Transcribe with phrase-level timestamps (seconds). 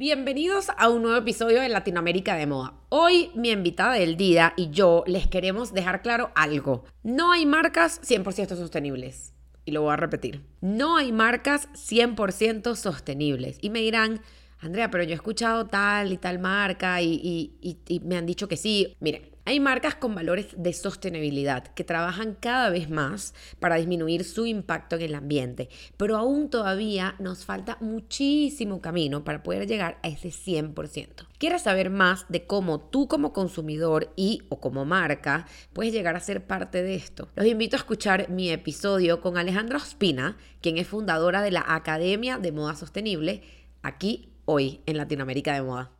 [0.00, 2.72] Bienvenidos a un nuevo episodio de Latinoamérica de Moda.
[2.88, 6.84] Hoy mi invitada del día y yo les queremos dejar claro algo.
[7.02, 9.34] No hay marcas 100% sostenibles.
[9.66, 10.40] Y lo voy a repetir.
[10.62, 13.58] No hay marcas 100% sostenibles.
[13.60, 14.22] Y me dirán,
[14.60, 18.56] Andrea, pero yo he escuchado tal y tal marca y, y me han dicho que
[18.56, 18.96] sí.
[19.00, 24.46] Miren, hay marcas con valores de sostenibilidad que trabajan cada vez más para disminuir su
[24.46, 30.08] impacto en el ambiente, pero aún todavía nos falta muchísimo camino para poder llegar a
[30.08, 31.26] ese 100%.
[31.38, 36.20] ¿Quieres saber más de cómo tú como consumidor y o como marca puedes llegar a
[36.20, 37.28] ser parte de esto?
[37.34, 42.38] Los invito a escuchar mi episodio con Alejandra Ospina, quien es fundadora de la Academia
[42.38, 43.42] de Moda Sostenible,
[43.82, 45.99] aquí hoy en Latinoamérica de Moda.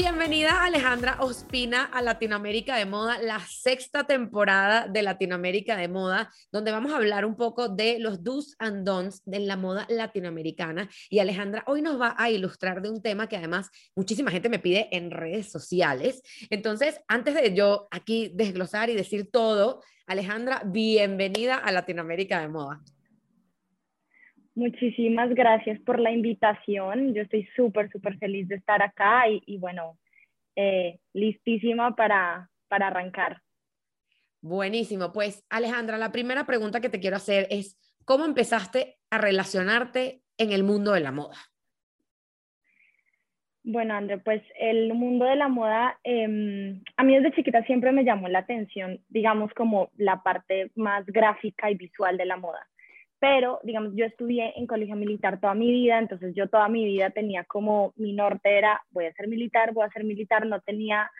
[0.00, 6.70] Bienvenida Alejandra Ospina a Latinoamérica de Moda, la sexta temporada de Latinoamérica de Moda, donde
[6.70, 10.88] vamos a hablar un poco de los do's and don'ts de la moda latinoamericana.
[11.10, 14.60] Y Alejandra hoy nos va a ilustrar de un tema que además muchísima gente me
[14.60, 16.22] pide en redes sociales.
[16.48, 22.80] Entonces, antes de yo aquí desglosar y decir todo, Alejandra, bienvenida a Latinoamérica de Moda.
[24.58, 27.14] Muchísimas gracias por la invitación.
[27.14, 29.96] Yo estoy súper, súper feliz de estar acá y, bueno,
[30.56, 33.40] eh, listísima para, para arrancar.
[34.40, 35.12] Buenísimo.
[35.12, 40.50] Pues Alejandra, la primera pregunta que te quiero hacer es, ¿cómo empezaste a relacionarte en
[40.50, 41.36] el mundo de la moda?
[43.62, 48.02] Bueno, André, pues el mundo de la moda, em, a mí desde chiquita siempre me
[48.02, 52.66] llamó la atención, digamos, como la parte más gráfica y visual de la moda
[53.20, 57.10] pero digamos, yo estudié en colegio militar toda mi vida, entonces yo toda mi vida
[57.10, 61.10] tenía como mi norte era, voy a ser militar, voy a ser militar, no tenía,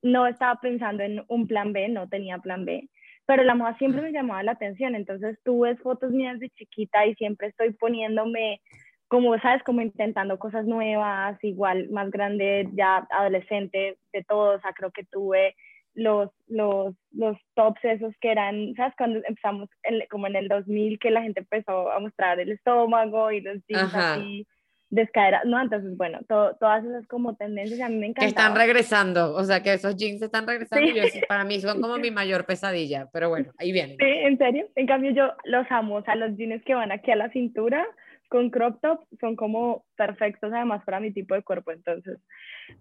[0.00, 2.88] no estaba pensando en un plan B, no tenía plan B,
[3.26, 7.14] pero la moda siempre me llamaba la atención, entonces tuve fotos mías de chiquita y
[7.16, 8.62] siempre estoy poniéndome,
[9.08, 14.72] como sabes, como intentando cosas nuevas, igual más grande, ya adolescente, de todo, o sea,
[14.72, 15.54] creo que tuve
[15.94, 18.94] los, los, los tops esos que eran, ¿sabes?
[18.96, 19.68] Cuando empezamos
[20.10, 23.94] como en el 2000 que la gente empezó a mostrar el estómago y los jeans
[23.94, 24.46] así
[24.92, 25.08] de
[25.46, 28.24] no, entonces bueno, todas esas como tendencias a mí me encantan.
[28.24, 31.96] Que están regresando, o sea que esos jeans están regresando y para mí son como
[31.96, 33.96] mi mayor pesadilla, pero bueno, ahí vienen.
[33.96, 37.10] Sí, en serio, en cambio yo los amo, o sea, los jeans que van aquí
[37.10, 37.86] a la cintura,
[38.32, 42.18] con crop top son como perfectos además para mi tipo de cuerpo, entonces.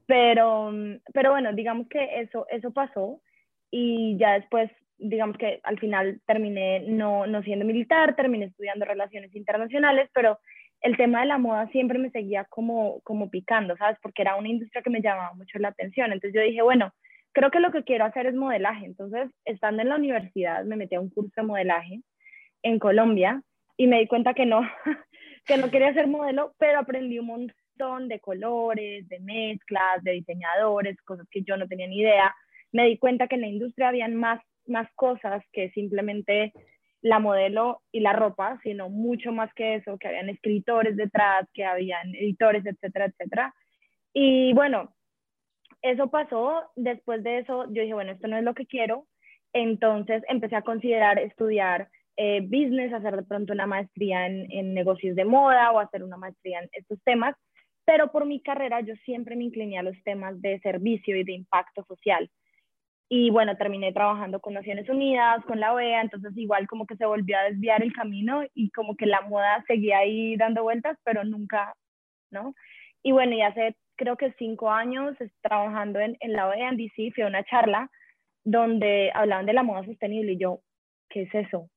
[0.08, 0.72] Pero,
[1.14, 3.20] pero bueno, digamos que eso, eso pasó
[3.70, 9.36] y ya después, digamos que al final terminé no, no siendo militar, terminé estudiando relaciones
[9.36, 10.40] internacionales, pero
[10.80, 13.98] el tema de la moda siempre me seguía como, como picando, ¿sabes?
[14.02, 16.14] Porque era una industria que me llamaba mucho la atención.
[16.14, 16.94] Entonces yo dije, bueno,
[17.34, 18.86] creo que lo que quiero hacer es modelaje.
[18.86, 22.00] Entonces, estando en la universidad, me metí a un curso de modelaje
[22.64, 23.44] en Colombia
[23.76, 24.62] y me di cuenta que no,
[25.46, 31.02] que no quería ser modelo, pero aprendí un montón de colores, de mezclas, de diseñadores,
[31.02, 32.36] cosas que yo no tenía ni idea.
[32.72, 36.54] Me di cuenta que en la industria habían más, más cosas que simplemente
[37.02, 41.66] la modelo y la ropa, sino mucho más que eso, que habían escritores detrás, que
[41.66, 43.56] habían editores, etcétera, etcétera.
[44.14, 44.94] Y bueno,
[45.82, 49.08] eso pasó, después de eso yo dije, bueno, esto no es lo que quiero,
[49.52, 55.26] entonces empecé a considerar estudiar eh, business, hacer de pronto una maestría en, negocios de
[55.26, 57.36] moda o hacer una maestría en estos temas,
[57.86, 61.34] pero por mi carrera yo siempre me incliné a los temas de servicio y de
[61.34, 62.30] impacto social.
[63.10, 67.06] Y bueno, terminé trabajando con Naciones Unidas, con la OEA, entonces igual como que se
[67.06, 71.24] volvió a desviar el camino y como que la moda seguía ahí dando vueltas, pero
[71.24, 71.74] nunca,
[72.32, 72.54] ¿no?
[73.04, 77.12] Y bueno, y hace creo que cinco años trabajando en, en la OEA en DC,
[77.14, 77.90] fui a una charla
[78.44, 80.62] donde hablaban de la moda sostenible y yo,
[81.10, 81.70] ¿qué es eso?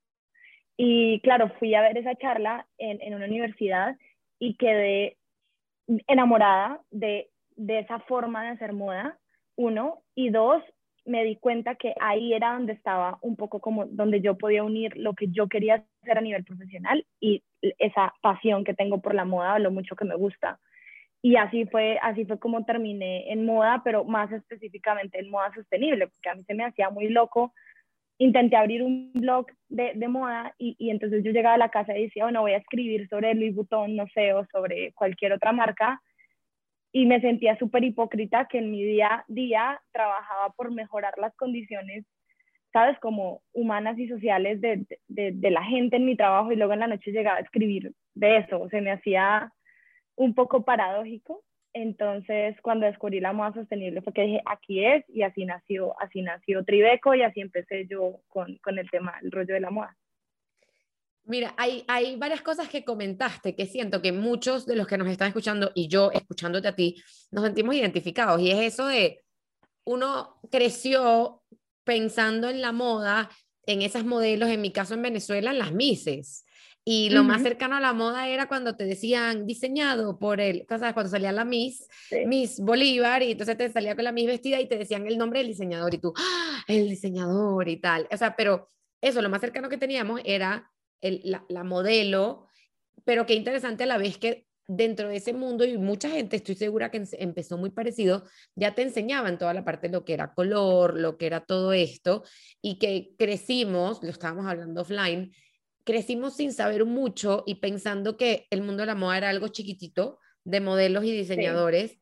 [0.76, 3.97] Y claro, fui a ver esa charla en, en una universidad
[4.38, 5.17] y quedé
[6.06, 9.19] enamorada de, de, esa forma de hacer moda,
[9.56, 10.62] uno, y dos,
[11.05, 14.97] me di cuenta que ahí era donde estaba un poco como donde yo podía unir
[14.97, 17.43] lo que yo quería hacer a nivel profesional y
[17.79, 20.59] esa pasión que tengo por la moda, lo mucho que me gusta.
[21.23, 26.09] Y así fue, así fue como terminé en moda, pero más específicamente en moda sostenible,
[26.09, 27.53] porque a mí se me hacía muy loco
[28.19, 31.96] intenté abrir un blog de, de moda y, y, entonces yo llegaba a la casa
[31.96, 35.52] y decía, bueno, voy a escribir sobre Louis Vuitton, no sé, o sobre cualquier otra
[35.52, 36.00] marca.
[36.93, 41.34] Y me sentía súper hipócrita que en mi día a día trabajaba por mejorar las
[41.34, 42.05] condiciones,
[42.72, 42.99] ¿sabes?
[43.00, 46.81] Como humanas y sociales de, de, de la gente en mi trabajo y luego en
[46.81, 48.69] la noche llegaba a escribir de eso.
[48.69, 49.52] Se me hacía
[50.17, 51.43] un poco paradójico.
[51.75, 56.23] Entonces, cuando descubrí la moda sostenible fue que dije, aquí es, y así nació, así
[56.23, 59.97] nació Tribeco y así empecé yo con, con el tema, el rollo de la moda.
[61.25, 65.09] Mira, hay, hay varias cosas que comentaste que siento que muchos de los que nos
[65.09, 68.41] están escuchando y yo escuchándote a ti, nos sentimos identificados.
[68.41, 69.25] Y es eso de,
[69.85, 71.43] uno creció
[71.82, 73.31] pensando en la moda,
[73.67, 76.44] en esas modelos, en mi caso en Venezuela, en las Mises.
[76.86, 80.92] Y lo más cercano a la moda era cuando te decían diseñado por el, ¿sabes?
[80.92, 81.88] Cuando salía la Miss,
[82.26, 85.38] Miss Bolívar, y entonces te salía con la Miss vestida y te decían el nombre
[85.38, 88.06] del diseñador y tú, ¡Ah, el diseñador y tal.
[88.12, 88.69] O sea, pero
[89.00, 90.70] eso, lo más cercano que teníamos era
[91.00, 92.48] el, la, la modelo,
[93.04, 96.54] pero qué interesante a la vez que dentro de ese mundo y mucha gente, estoy
[96.54, 100.32] segura que empezó muy parecido, ya te enseñaban toda la parte de lo que era
[100.32, 102.25] color, lo que era todo esto,
[102.62, 105.32] y que crecimos, lo estábamos hablando offline,
[105.84, 110.19] crecimos sin saber mucho y pensando que el mundo de la moda era algo chiquitito
[110.44, 111.98] de modelos y diseñadores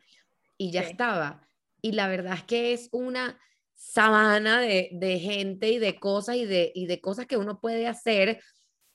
[0.57, 1.47] y ya estaba.
[1.81, 3.41] Y la verdad es que es una
[3.75, 7.89] sabana de, de, gente y de cosas y de, y de cosas que uno puede
[7.89, 8.41] hacer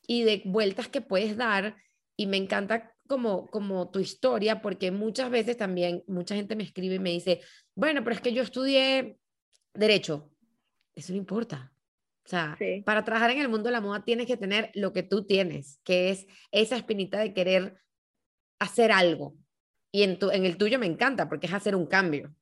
[0.08, 1.76] y de vueltas que puedes dar.
[2.16, 6.96] Y me encanta como, como tu historia, porque muchas veces también mucha gente me escribe
[6.96, 7.42] y me dice,
[7.76, 9.20] bueno, pero es que yo estudié
[9.74, 10.32] derecho.
[10.96, 11.74] Eso no importa.
[12.28, 15.02] O sea, para trabajar en el mundo de la moda tienes que tener lo que
[15.02, 17.78] tú tienes, que es esa espinita de querer
[18.60, 19.36] hacer algo.
[19.94, 22.36] Y en, tu, en el tuyo me encanta porque es hacer un cambio.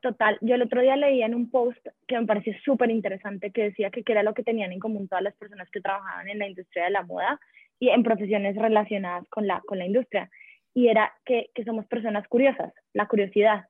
[0.00, 3.64] Total, yo el otro día leía en un post que me pareció súper interesante que
[3.64, 6.38] decía que, que era lo que tenían en común todas las personas que trabajaban en
[6.38, 7.38] la industria de la moda
[7.78, 10.30] y en profesiones relacionadas con la, con la industria.
[10.72, 13.66] Y era que, que somos personas curiosas, la curiosidad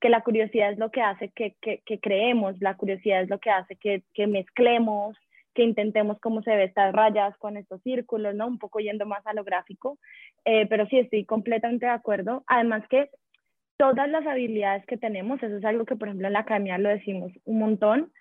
[0.00, 3.38] que la curiosidad es lo que hace que, que, que creemos, la curiosidad es lo
[3.38, 5.16] que hace que, que mezclemos,
[5.54, 8.46] que intentemos cómo se ve estas rayas con estos círculos, ¿no?
[8.46, 9.98] Un poco yendo más a lo gráfico,
[10.44, 12.44] eh, pero sí estoy completamente de acuerdo.
[12.46, 13.08] Además que
[13.78, 16.90] todas las habilidades que tenemos, eso es algo que por ejemplo en la academia lo
[16.90, 18.12] decimos un montón,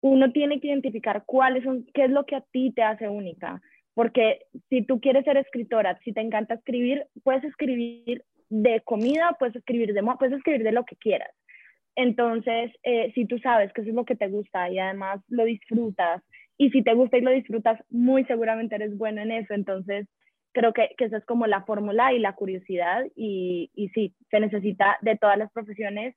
[0.00, 3.62] uno tiene que identificar cuáles son, qué es lo que a ti te hace única,
[3.94, 9.56] porque si tú quieres ser escritora, si te encanta escribir, puedes escribir de comida, puedes
[9.56, 11.30] escribir de puedes escribir de lo que quieras.
[11.96, 15.44] Entonces, eh, si tú sabes que eso es lo que te gusta y además lo
[15.44, 16.22] disfrutas,
[16.58, 19.54] y si te gusta y lo disfrutas, muy seguramente eres bueno en eso.
[19.54, 20.06] Entonces,
[20.52, 23.04] creo que, que esa es como la fórmula y la curiosidad.
[23.16, 26.14] Y, y sí, se necesita de todas las profesiones,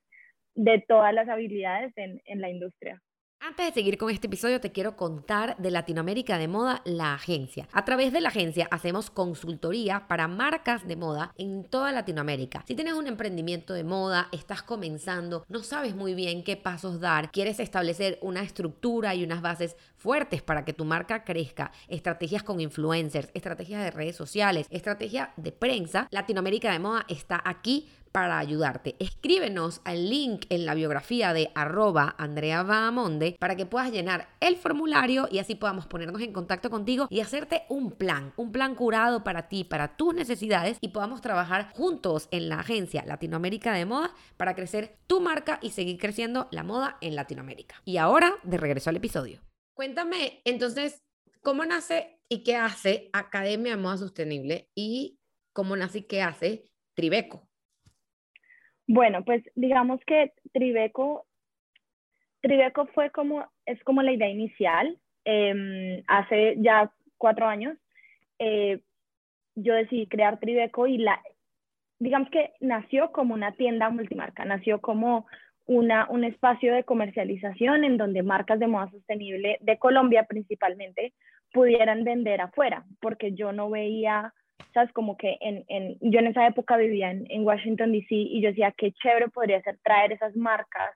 [0.55, 3.01] de todas las habilidades en, en la industria.
[3.47, 7.67] Antes de seguir con este episodio, te quiero contar de Latinoamérica de Moda, la agencia.
[7.73, 12.63] A través de la agencia hacemos consultoría para marcas de moda en toda Latinoamérica.
[12.67, 17.31] Si tienes un emprendimiento de moda, estás comenzando, no sabes muy bien qué pasos dar,
[17.31, 22.59] quieres establecer una estructura y unas bases fuertes para que tu marca crezca, estrategias con
[22.59, 28.95] influencers, estrategias de redes sociales, estrategia de prensa, Latinoamérica de Moda está aquí para ayudarte.
[28.99, 34.55] Escríbenos al link en la biografía de arroba Andrea Bahamonde para que puedas llenar el
[34.55, 39.25] formulario y así podamos ponernos en contacto contigo y hacerte un plan, un plan curado
[39.25, 44.13] para ti, para tus necesidades y podamos trabajar juntos en la agencia Latinoamérica de Moda
[44.37, 47.81] para crecer tu marca y seguir creciendo la moda en Latinoamérica.
[47.83, 49.41] Y ahora, de regreso al episodio.
[49.73, 51.03] Cuéntame entonces,
[51.41, 55.19] ¿cómo nace y qué hace Academia de Moda Sostenible y
[55.51, 57.44] cómo nace y qué hace Tribeco?
[58.87, 61.25] Bueno, pues digamos que Tribeco,
[62.41, 64.97] Tribeco fue como, es como la idea inicial.
[65.25, 67.75] Eh, hace ya cuatro años
[68.37, 68.81] eh,
[69.55, 71.19] yo decidí crear Tribeco y la,
[71.99, 75.25] digamos que nació como una tienda multimarca, nació como
[75.65, 81.13] una, un espacio de comercialización en donde marcas de moda sostenible de Colombia principalmente
[81.51, 84.33] pudieran vender afuera, porque yo no veía
[84.73, 84.91] ¿sabes?
[84.93, 88.07] Como que en, en, yo en esa época vivía en, en, Washington, D.C.
[88.09, 90.95] y yo decía, qué chévere podría ser traer esas marcas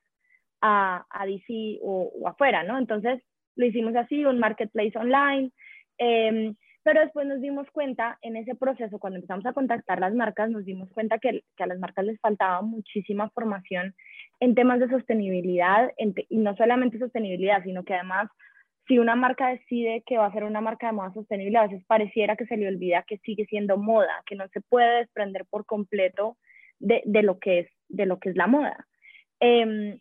[0.61, 1.79] a, a D.C.
[1.81, 2.77] O, o, afuera, ¿no?
[2.77, 3.21] Entonces
[3.55, 5.51] lo hicimos así, un marketplace online,
[5.97, 10.49] eh, pero después nos dimos cuenta en ese proceso, cuando empezamos a contactar las marcas,
[10.49, 13.93] nos dimos cuenta que, que a las marcas les faltaba muchísima formación
[14.39, 18.29] en temas de sostenibilidad, en, y no solamente sostenibilidad, sino que además
[18.89, 21.85] si una marca decide que va a ser una marca de moda sostenible, a veces
[21.87, 25.65] pareciera que se le olvida que sigue siendo moda, que no se puede desprender por
[25.65, 26.37] completo
[26.79, 28.87] de, de lo, que es, de lo que es la moda.
[29.39, 29.99] Eh,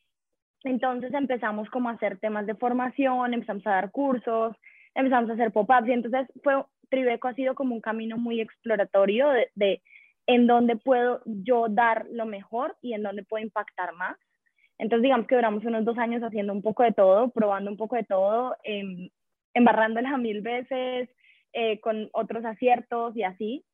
[0.65, 4.57] Entonces empezamos como a hacer temas de formación, empezamos a dar cursos,
[4.95, 9.29] empezamos a hacer pop-ups y entonces fue, Tribeco ha sido como un camino muy exploratorio
[9.31, 9.83] de, de
[10.27, 14.17] en dónde puedo yo dar lo mejor y en dónde puedo impactar más.
[14.79, 17.97] Entonces, digamos que duramos unos dos años haciendo un poco de todo, probando un poco
[17.97, 19.11] de todo, eh,
[19.55, 21.09] embarrándolas a mil veces,
[21.53, 23.65] eh, con otros aciertos y así.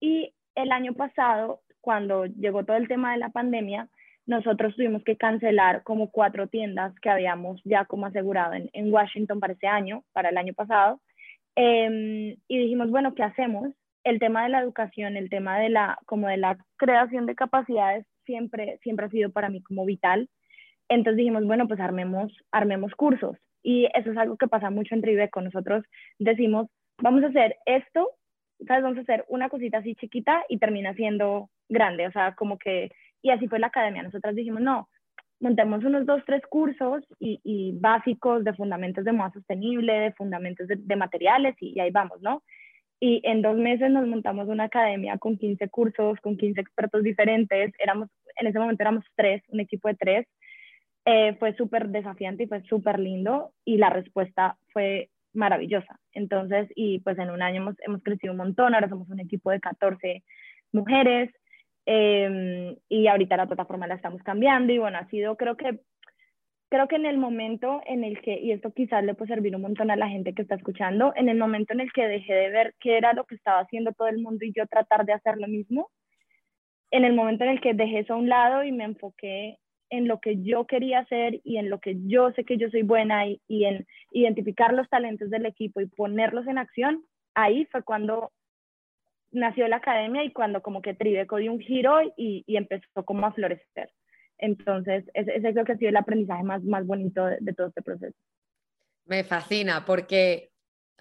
[0.00, 3.88] Y el año pasado, cuando llegó todo el tema de la pandemia,
[4.26, 9.40] nosotros tuvimos que cancelar como cuatro tiendas que habíamos ya como asegurado en, en Washington
[9.40, 11.00] para ese año, para el año pasado.
[11.56, 13.70] Eh, y dijimos, bueno, ¿qué hacemos?
[14.04, 18.06] El tema de la educación, el tema de la, como de la creación de capacidades
[18.24, 20.28] siempre, siempre ha sido para mí como vital.
[20.90, 23.36] Entonces dijimos, bueno, pues armemos, armemos cursos.
[23.62, 25.40] Y eso es algo que pasa mucho en Tribeco.
[25.40, 25.84] Nosotros
[26.18, 26.66] decimos,
[27.00, 28.08] vamos a hacer esto,
[28.66, 28.82] ¿sabes?
[28.82, 32.08] Vamos a hacer una cosita así chiquita y termina siendo grande.
[32.08, 32.90] O sea, como que,
[33.22, 34.02] y así fue la academia.
[34.02, 34.88] Nosotras dijimos, no,
[35.38, 40.66] montemos unos dos, tres cursos y, y básicos de fundamentos de moda sostenible, de fundamentos
[40.66, 42.42] de, de materiales y, y, ahí vamos, ¿no?
[42.98, 47.72] Y en dos meses nos montamos una academia con 15 cursos, con 15 expertos diferentes.
[47.78, 50.26] Éramos, en ese momento éramos tres, un equipo de tres
[51.04, 55.98] eh, fue súper desafiante y fue súper lindo y la respuesta fue maravillosa.
[56.12, 59.50] Entonces, y pues en un año hemos, hemos crecido un montón, ahora somos un equipo
[59.50, 60.22] de 14
[60.72, 61.30] mujeres
[61.86, 65.80] eh, y ahorita la plataforma la estamos cambiando y bueno, ha sido creo que
[66.70, 69.62] creo que en el momento en el que, y esto quizás le puede servir un
[69.62, 72.50] montón a la gente que está escuchando, en el momento en el que dejé de
[72.50, 75.36] ver qué era lo que estaba haciendo todo el mundo y yo tratar de hacer
[75.36, 75.90] lo mismo,
[76.92, 79.58] en el momento en el que dejé eso a un lado y me enfoqué
[79.90, 82.82] en lo que yo quería hacer y en lo que yo sé que yo soy
[82.82, 87.04] buena y, en identificar los talentos del equipo y ponerlos en acción,
[87.34, 88.32] ahí fue cuando
[89.32, 93.26] nació la academia y cuando como que Tribeco dio un giro y, y empezó como
[93.26, 93.90] a florecer.
[94.38, 97.66] Entonces, ese, ese, creo que ha sido el aprendizaje más, más bonito de, de todo
[97.66, 98.16] este proceso.
[99.04, 100.50] Me fascina porque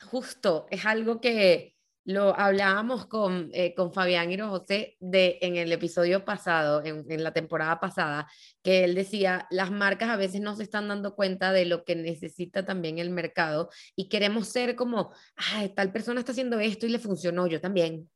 [0.01, 1.75] justo es algo que
[2.09, 7.33] lo hablábamos con, eh, con Fabián José de, en el episodio pasado, en, en, la
[7.33, 8.27] temporada pasada,
[8.63, 11.95] que él decía, las marcas a veces no se están dando cuenta de lo que
[11.95, 16.89] necesita también el mercado y queremos ser como, ay, tal persona está haciendo esto y
[16.89, 18.09] le funcionó, yo también.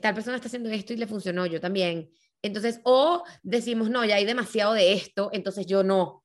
[0.00, 2.10] Tal persona está haciendo esto y le funcionó, yo también.
[2.40, 6.24] Entonces, o decimos, no, ya hay demasiado de esto, entonces yo no.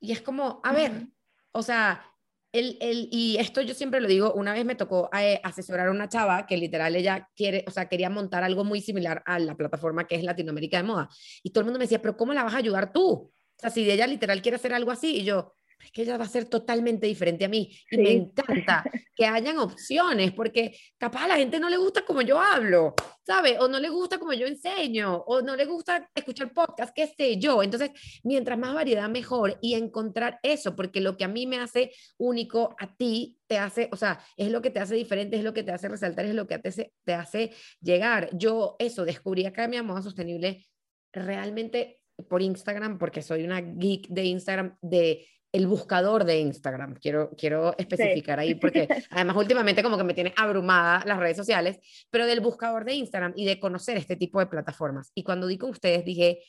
[0.00, 1.12] Y es como, a ver, uh -huh.
[1.52, 2.11] o sea,
[2.52, 5.90] el, el, y esto yo siempre lo digo, una vez me tocó eh, asesorar a
[5.90, 9.56] una chava que literal ella quiere, o sea, quería montar algo muy similar a la
[9.56, 11.08] plataforma que es Latinoamérica de Moda.
[11.42, 13.04] Y todo el mundo me decía, pero ¿cómo la vas a ayudar tú?
[13.04, 16.24] O sea, si ella literal quiere hacer algo así, y yo, es que ella va
[16.24, 17.70] a ser totalmente diferente a mí.
[17.90, 18.02] Y sí.
[18.02, 18.84] me encanta
[19.14, 23.58] que hayan opciones, porque capaz a la gente no le gusta como yo hablo, ¿sabe?
[23.58, 27.38] O no le gusta como yo enseño, o no le gusta escuchar podcast, qué sé
[27.38, 27.62] yo.
[27.62, 27.90] Entonces,
[28.22, 29.58] mientras más variedad, mejor.
[29.60, 33.88] Y encontrar eso, porque lo que a mí me hace único, a ti te hace,
[33.92, 36.34] o sea, es lo que te hace diferente, es lo que te hace resaltar, es
[36.34, 38.30] lo que te hace, te hace llegar.
[38.32, 40.66] Yo eso, descubrí acá mi moda sostenible
[41.12, 46.94] realmente por Instagram, porque soy una geek de Instagram, de el buscador de Instagram.
[46.94, 48.42] Quiero, quiero especificar sí.
[48.42, 51.78] ahí porque además últimamente como que me tiene abrumada las redes sociales,
[52.10, 55.12] pero del buscador de Instagram y de conocer este tipo de plataformas.
[55.14, 56.42] Y cuando di con ustedes dije,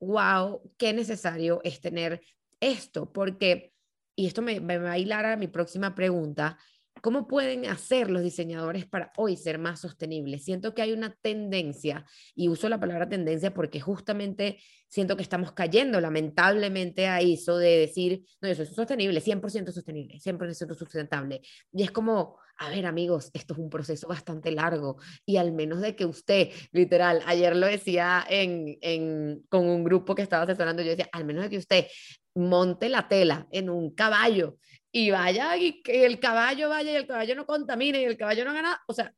[0.00, 2.22] wow, qué necesario es tener
[2.60, 3.72] esto, porque,
[4.16, 6.58] y esto me, me va a hilar a mi próxima pregunta,
[7.04, 10.42] ¿Cómo pueden hacer los diseñadores para hoy ser más sostenibles?
[10.42, 14.56] Siento que hay una tendencia, y uso la palabra tendencia porque justamente
[14.88, 20.18] siento que estamos cayendo lamentablemente a eso de decir, no, yo soy sostenible, 100% sostenible,
[20.18, 21.42] 100% sustentable.
[21.74, 24.96] Y es como, a ver amigos, esto es un proceso bastante largo
[25.26, 30.14] y al menos de que usted, literal, ayer lo decía en, en, con un grupo
[30.14, 31.86] que estaba asesorando, yo decía, al menos de que usted
[32.34, 34.56] monte la tela en un caballo
[34.96, 38.44] y vaya y que el caballo vaya y el caballo no contamine y el caballo
[38.44, 39.12] no gana, o sea,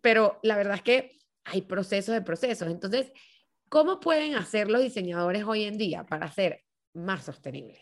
[0.00, 1.10] pero la verdad es que
[1.44, 2.70] hay procesos de procesos.
[2.70, 3.12] Entonces,
[3.68, 6.60] ¿cómo pueden hacer los diseñadores hoy en día para ser
[6.94, 7.80] más sostenibles?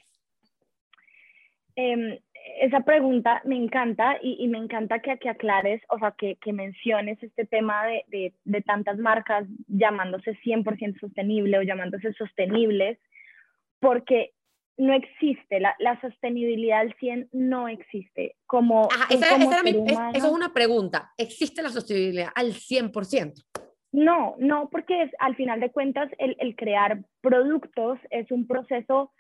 [1.77, 2.23] Eh,
[2.63, 6.55] esa pregunta me encanta y, y, me encanta que, que aclares, o sea, que, que
[6.55, 12.99] menciones este tema de, de, de tantas marcas llamándose 100% sostenible o llamándose sostenibles,
[13.79, 14.33] porque
[14.79, 18.37] no existe, la, la, sostenibilidad al 100 no existe.
[18.47, 22.53] Como, Ajá, esa, como esa mi, es, eso es una pregunta, ¿existe la sostenibilidad al
[22.53, 23.45] 100%?
[23.93, 29.13] No, no, porque es, al final de cuentas el, el, crear productos es un proceso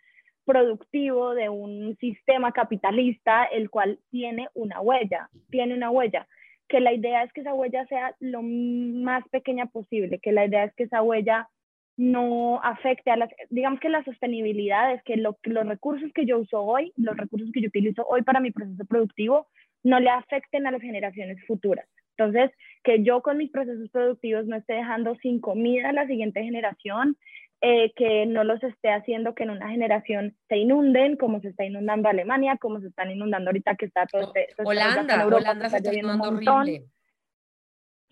[0.44, 6.28] productivo de un sistema capitalista, el cual tiene una huella, tiene una huella,
[6.68, 10.64] que la idea es que esa huella sea lo más pequeña posible, que la idea
[10.64, 11.48] es que esa huella
[11.96, 15.36] no afecte a las, digamos que la sostenibilidad es que los
[15.66, 19.48] recursos que yo uso hoy, los recursos que yo utilizo hoy para mi proceso productivo,
[19.82, 21.86] no le afecten a las generaciones futuras.
[22.18, 22.50] Entonces,
[22.82, 27.16] que yo con mis procesos productivos no esté dejando sin comida a la siguiente generación,
[27.62, 31.64] eh, que no los esté haciendo que en una generación se inunden, como se está
[31.64, 34.48] inundando Alemania, como se están inundando ahorita que está todo este...
[34.62, 36.86] Holanda, Holanda se está inundando horrible.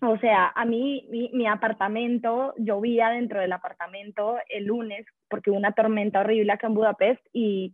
[0.01, 5.71] O sea, a mí, mi, apartamento, llovía dentro del apartamento el lunes porque hubo una
[5.71, 7.73] tormenta horrible acá en Budapest y,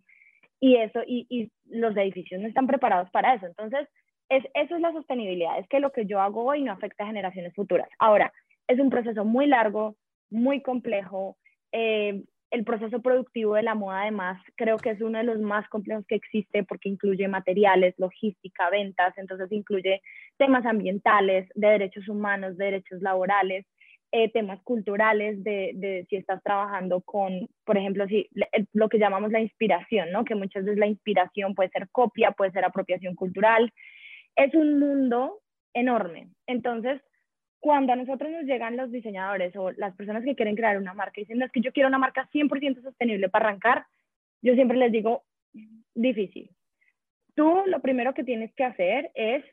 [0.60, 3.48] y eso, y, y, los edificios no están preparados para eso.
[3.48, 3.88] Entonces,
[4.30, 7.08] es, eso es la sostenibilidad, es que lo que yo hago hoy no afecta a
[7.08, 7.90] generaciones futuras.
[7.98, 8.32] Ahora,
[8.68, 9.96] es un proceso muy largo,
[10.30, 11.38] muy complejo,
[11.72, 15.68] eh, el proceso productivo de la moda, además, creo que es uno de los más
[15.70, 20.02] complejos que existe porque incluye materiales, logística, ventas, entonces incluye
[20.38, 23.66] temas ambientales, de derechos humanos, de derechos laborales,
[24.12, 28.06] eh, temas culturales, de, si estás trabajando con, por ejemplo,
[28.74, 30.26] lo que llamamos la inspiración, ¿no?
[30.26, 33.72] que muchas veces la inspiración puede ser copia, puede ser apropiación cultural.
[34.36, 35.40] Es un mundo
[35.74, 36.28] enorme.
[36.46, 37.02] Entonces,
[37.62, 41.22] cuando a nosotros nos llegan los diseñadores o las personas que quieren crear una marca
[41.22, 43.86] y dicen, es que yo quiero una marca 100% sostenible para arrancar,
[44.42, 45.24] yo siempre les digo,
[45.94, 46.50] difícil.
[47.36, 49.46] Tú lo primero que tienes que hacer es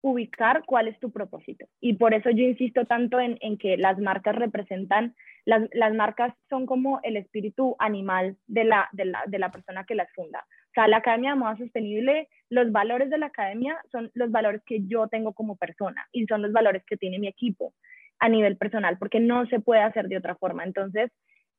[0.00, 1.66] ubicar cuál es tu propósito.
[1.78, 6.34] Y por eso yo insisto tanto en, en que las marcas representan, las, las, marcas
[6.48, 10.46] son como el espíritu animal de la, de la, de la persona que las funda.
[10.72, 14.62] O sea, la Academia de Moda Sostenible, los valores de la Academia son los valores
[14.64, 17.74] que yo tengo como persona y son los valores que tiene mi equipo
[18.18, 20.64] a nivel personal, porque no se puede hacer de otra forma.
[20.64, 21.10] Entonces,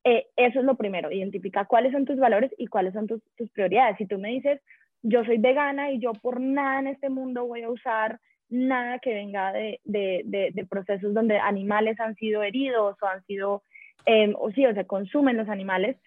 [0.03, 3.51] eh, eso es lo primero, identifica cuáles son tus valores y cuáles son tus, tus
[3.51, 3.97] prioridades.
[3.97, 4.59] Si tú me dices,
[5.03, 9.13] yo soy vegana y yo por nada en este mundo voy a usar nada que
[9.13, 13.63] venga de, de, de, procesos donde animales han sido heridos o han sido,
[14.05, 15.97] eh, o sí, o se consumen los animales,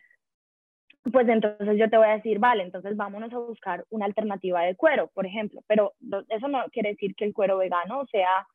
[1.13, 4.75] pues entonces yo te voy a decir, vale, entonces vámonos a buscar una alternativa de
[4.75, 5.93] cuero, por ejemplo, pero
[6.29, 8.47] eso no quiere decir que el cuero vegano sea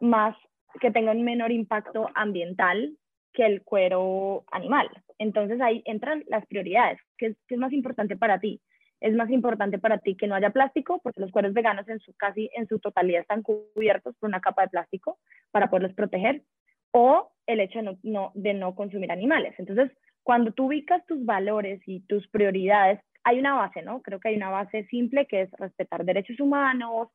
[0.00, 0.36] más,
[0.80, 2.96] que tenga un menor impacto ambiental
[3.32, 4.88] que el cuero animal.
[5.18, 8.60] Entonces ahí entran las prioridades, ¿qué es, más importante para ti?
[9.00, 12.12] Es más importante para ti que no haya plástico, porque los cueros veganos en su
[12.14, 15.18] casi en su totalidad están cubiertos por una capa de plástico
[15.52, 16.42] para poderlos proteger,
[16.90, 19.54] o el hecho de no, de no consumir animales.
[19.58, 19.92] Entonces,
[20.28, 24.02] cuando tú ubicas tus valores y tus prioridades, hay una base, ¿no?
[24.02, 27.08] Creo que hay una base simple que es respetar derechos humanos,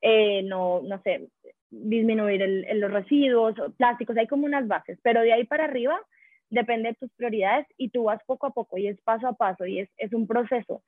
[0.00, 1.30] eh, no, no sé,
[1.68, 6.00] disminuir el, los residuos, plásticos, hay como unas bases, pero de ahí para arriba
[6.48, 9.66] depende de tus prioridades y tú vas poco a poco y es paso a paso
[9.66, 10.84] y es, es un proceso.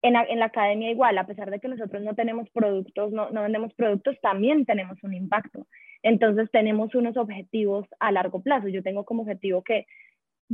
[0.00, 3.30] En la, en la, academia igual, a pesar de que nosotros no tenemos productos, no,
[3.30, 5.66] no vendemos productos, también tenemos un impacto.
[6.04, 8.68] Entonces tenemos unos objetivos a largo plazo.
[8.68, 9.86] Yo tengo como objetivo que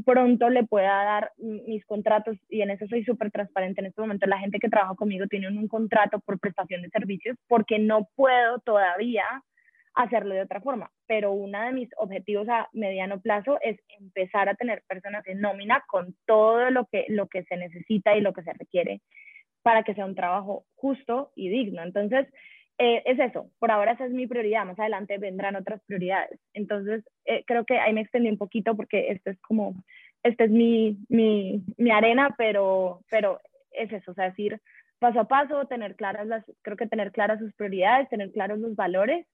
[0.04, 4.26] pronto le pueda dar mis contratos y en eso soy súper transparente en este momento.
[4.26, 8.58] La gente que trabaja conmigo tiene un, contrato por prestación de servicios porque no puedo
[8.60, 9.24] todavía
[9.94, 14.54] hacerlo de otra forma, pero uno de mis objetivos a mediano plazo es empezar a
[14.54, 18.42] tener personas en nómina con todo lo que, lo que se necesita y lo que
[18.42, 19.00] se requiere
[19.62, 21.82] para que sea un trabajo justo y digno.
[21.82, 22.26] Entonces,
[22.78, 26.38] eh, es eso, por ahora esa es mi prioridad, más adelante vendrán otras prioridades.
[26.54, 29.74] Entonces, eh, creo que ahí me extendí un poquito porque esto es como,
[30.22, 33.40] esta es mi, mi, mi, arena, pero, pero
[33.72, 34.60] es eso, o sea, decir
[35.00, 38.76] paso a paso, tener claras las, creo que tener claras sus prioridades, tener claros los
[38.76, 39.26] valores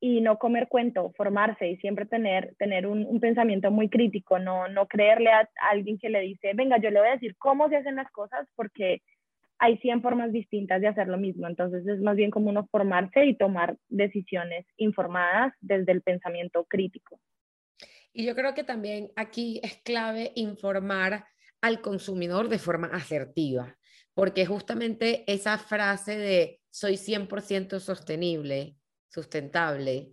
[0.00, 4.68] y no comer cuento, formarse y siempre tener, tener un, un pensamiento muy crítico, no,
[4.68, 7.76] no creerle a alguien que le dice, venga, yo le voy a decir cómo se
[7.76, 9.02] hacen las cosas porque
[9.58, 11.46] hay 100 formas distintas de hacer lo mismo.
[11.46, 17.20] Entonces es más bien como uno formarse y tomar decisiones informadas desde el pensamiento crítico.
[18.12, 21.26] Y yo creo que también aquí es clave informar
[21.60, 23.76] al consumidor de forma asertiva,
[24.14, 28.76] porque justamente esa frase de soy 100% sostenible,
[29.08, 30.12] sustentable,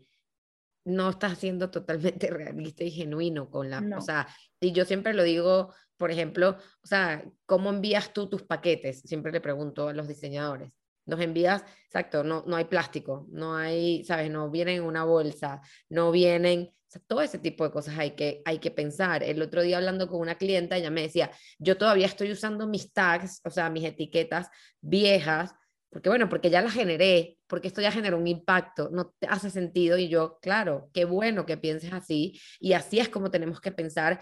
[0.85, 4.27] no está siendo totalmente realista y genuino con la, o sea,
[4.59, 9.01] y yo siempre lo digo por ejemplo, o sea, ¿cómo envías tú tus paquetes?
[9.01, 10.71] Siempre le pregunto a los diseñadores.
[11.05, 14.31] Nos envías, exacto, no, no hay plástico, no hay, ¿sabes?
[14.31, 18.11] No vienen en una bolsa, no vienen, o sea, todo ese tipo de cosas hay
[18.11, 19.21] que, hay que pensar.
[19.21, 21.29] El otro día hablando con una clienta, ella me decía,
[21.59, 24.47] yo todavía estoy usando mis tags, o sea, mis etiquetas
[24.79, 25.53] viejas,
[25.93, 29.51] porque bueno, porque ya las generé, porque esto ya generó un impacto, no te hace
[29.51, 33.71] sentido y yo, claro, qué bueno que pienses así y así es como tenemos que
[33.71, 34.19] pensar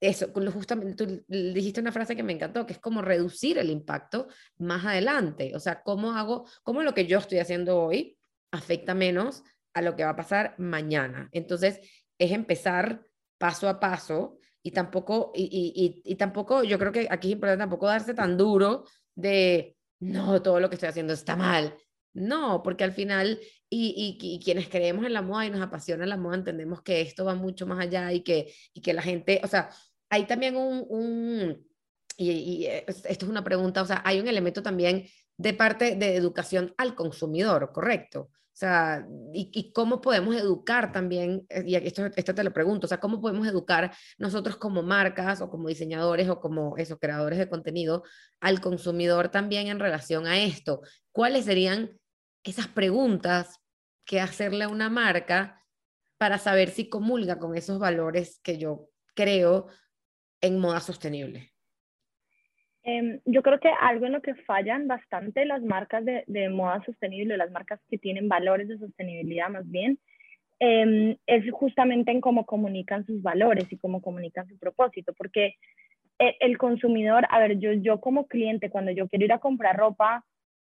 [0.00, 4.28] eso, justamente tú dijiste una frase que me encantó, que es como reducir el impacto
[4.58, 5.52] más adelante.
[5.54, 8.16] O sea, cómo hago, cómo lo que yo estoy haciendo hoy
[8.52, 9.42] afecta menos
[9.74, 11.28] a lo que va a pasar mañana.
[11.32, 11.80] Entonces,
[12.18, 13.02] es empezar
[13.38, 17.62] paso a paso y tampoco, y, y, y, tampoco, yo creo que aquí es importante
[17.62, 18.84] tampoco darse tan duro
[19.14, 21.76] de, no, todo lo que estoy haciendo está mal.
[22.14, 23.38] No, porque al final,
[23.70, 27.24] y, y, quienes creemos en la moda y nos apasiona la moda, entendemos que esto
[27.24, 29.70] va mucho más allá y que, y que la gente, o sea,
[30.10, 31.68] hay también un, un
[32.16, 36.16] y, y, esto es una pregunta, o sea, hay un elemento también de parte de
[36.16, 38.30] educación al consumidor, ¿correcto?
[38.58, 42.88] O sea, y, cómo podemos educar también, eh, y esto, esto te lo pregunto, o
[42.88, 47.48] sea, cómo podemos educar nosotros como marcas o como diseñadores o como esos creadores de
[47.48, 48.02] contenido
[48.40, 50.80] al consumidor también en relación a esto.
[51.12, 52.00] ¿Cuáles serían
[52.42, 53.60] esas preguntas
[54.04, 55.64] que hacerle a una marca
[56.16, 59.68] para saber si comulga con esos valores que yo creo
[60.40, 61.50] en moda sostenible?
[62.84, 66.82] Em, yo creo que algo en lo que fallan bastante las marcas de, de, moda
[66.84, 69.98] sostenible, las marcas que tienen valores de sostenibilidad más bien,
[70.58, 75.56] em, es justamente en cómo comunican sus valores y cómo comunican su propósito, porque
[76.18, 79.76] el, el, consumidor, a ver, yo, yo como cliente, cuando yo quiero ir a comprar
[79.76, 80.24] ropa,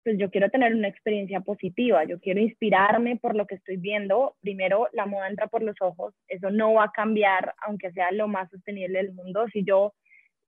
[0.04, 4.36] pues yo quiero tener una experiencia positiva, yo quiero inspirarme por lo que estoy viendo.
[4.42, 8.28] Primero, la moda entra por los ojos, eso no va a cambiar, aunque sea lo
[8.28, 9.46] más sostenible del mundo.
[9.52, 9.94] Si yo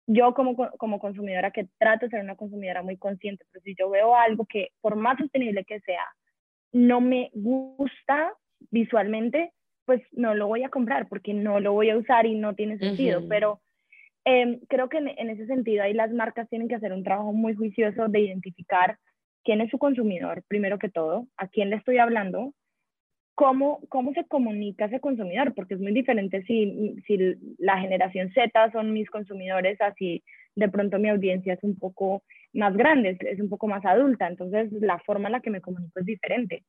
[0.08, 3.90] yo como, como consumidora que trato de ser una consumidora muy consciente, pero si yo
[3.90, 6.04] veo algo que por más sostenible que sea,
[6.74, 8.34] no me gusta
[8.72, 9.54] visualmente,
[9.86, 12.78] pues no lo voy a comprar porque no lo voy a usar y no tiene
[12.78, 13.22] sentido.
[13.30, 13.62] Pero
[14.26, 17.32] eh, creo que en, en, ese sentido ahí las marcas tienen que hacer un trabajo
[17.34, 18.98] muy juicioso de identificar
[19.44, 22.54] quién es su consumidor, primero que todo, a quién le estoy hablando,
[23.36, 27.18] cómo, cómo se comunica ese consumidor, porque es muy diferente si, si
[27.58, 30.24] la generación Z son mis consumidores, así
[30.56, 32.24] de pronto mi audiencia es un poco
[32.54, 36.00] más grande, es, un poco más adulta, entonces la forma en la que me comunico
[36.00, 36.64] es diferente.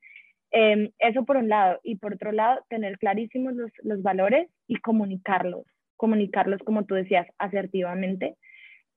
[0.51, 4.77] Em, eso por un lado, y por otro lado, tener clarísimos los, los valores y
[4.77, 8.37] comunicarlos, comunicarlos, como tú decías, asertivamente.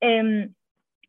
[0.02, 0.50] Eh,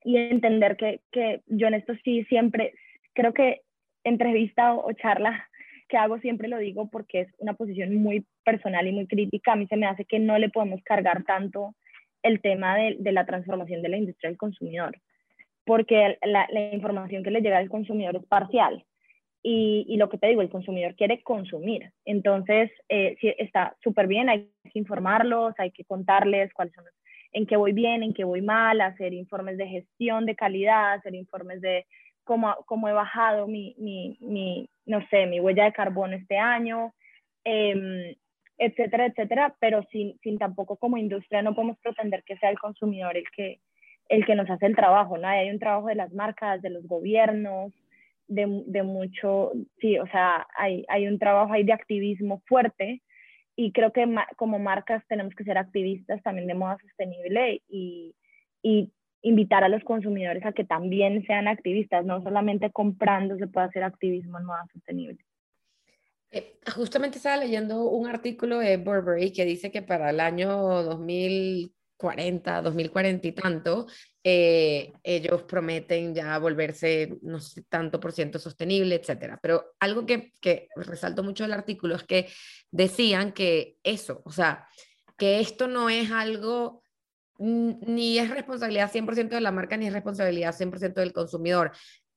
[0.06, 2.74] y entender que, que, yo en esto sí siempre,
[3.12, 3.62] creo que
[4.04, 5.48] entrevista o, o charla
[5.88, 9.52] que hago siempre lo digo porque es una posición muy personal y muy crítica.
[9.52, 11.74] A mí se me hace que no le podemos cargar tanto
[12.22, 14.96] el tema de, de la transformación de la industria del consumidor,
[15.64, 18.84] porque la, la, información que le llega al consumidor es parcial.
[19.42, 21.92] Y, y, lo que te digo, el consumidor quiere consumir.
[22.04, 26.84] Entonces, eh, sí, está súper bien, hay que informarlos, hay que contarles cuáles son
[27.32, 31.14] en qué voy bien, en qué voy mal, hacer informes de gestión de calidad, hacer
[31.14, 31.86] informes de
[32.24, 36.92] cómo, cómo he bajado mi, mi, mi, no sé, mi huella de carbono este año,
[37.44, 38.16] eh,
[38.58, 43.16] etcétera, etcétera, pero sin, sin tampoco como industria no podemos pretender que sea el consumidor
[43.16, 43.60] el que,
[44.08, 45.28] el que nos hace el trabajo, ¿no?
[45.28, 47.72] Hay un trabajo de las marcas, de los gobiernos,
[48.28, 53.02] de, de mucho, sí, o sea, hay, hay un trabajo ahí de activismo fuerte
[53.56, 58.14] y creo que como marcas tenemos que ser activistas también de moda sostenible y,
[58.62, 58.92] y
[59.22, 63.82] invitar a los consumidores a que también sean activistas, no solamente comprando se puede hacer
[63.82, 65.18] activismo en moda sostenible.
[66.30, 70.98] Eh, justamente estaba leyendo un artículo de Burberry que dice que para el año
[71.98, 73.86] 2040, 2040 y tanto,
[74.22, 79.38] eh, ellos prometen ya volverse no sé tanto por ciento sostenible, etcétera.
[79.42, 82.28] Pero algo que, que resalto mucho del artículo es que
[82.70, 84.68] decían que eso, o sea,
[85.16, 86.82] que esto no es algo
[87.38, 91.72] ni es responsabilidad 100% de la marca, ni es responsabilidad 100% del consumidor.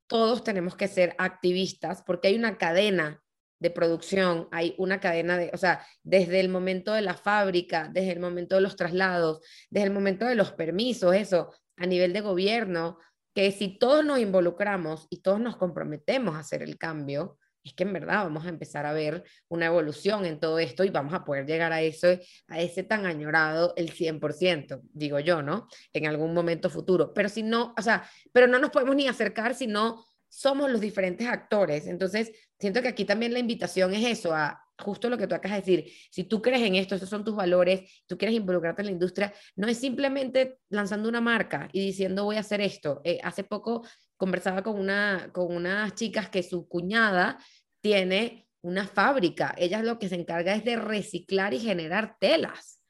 [0.08, 3.22] Todos tenemos que ser activistas porque hay una cadena
[3.60, 8.14] de producción, hay una cadena de, o sea, desde el momento de la fábrica, desde
[8.14, 12.22] el momento de los traslados, desde el momento de los permisos, eso, a nivel de
[12.22, 12.98] gobierno,
[13.36, 17.84] que si todos nos involucramos y todos nos comprometemos a hacer el cambio, es que
[17.84, 21.26] en verdad vamos a empezar a ver una evolución en todo esto y vamos a
[21.26, 22.08] poder llegar a eso,
[22.48, 25.68] a ese tan añorado el 100%, digo yo, ¿no?
[25.94, 27.14] En algún momento futuro.
[27.14, 30.82] Pero si no, o sea, pero no nos podemos ni acercar si no somos los
[30.82, 31.88] diferentes actores.
[31.88, 35.66] Entonces, siento que aquí también la invitación es eso, a justo lo que tú acabas
[35.66, 35.94] de decir.
[36.12, 39.34] Si tú crees en esto, estos son tus valores, tú quieres involucrarte en la industria,
[39.56, 43.02] no es simplemente lanzando una marca y diciendo voy a hacer esto.
[43.04, 43.86] Eh, hace poco
[44.18, 47.38] conversaba con, una, con unas chicas que su cuñada
[47.82, 49.54] tiene una fábrica.
[49.58, 52.82] Ella lo que se encarga es de reciclar y generar telas.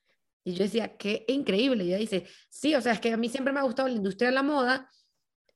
[0.43, 1.83] Y yo decía, qué increíble.
[1.83, 3.95] Y ella dice, sí, o sea, es que a mí siempre me ha gustado la
[3.95, 4.89] industria de la moda,